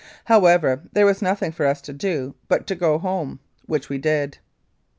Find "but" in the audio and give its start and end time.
2.47-2.65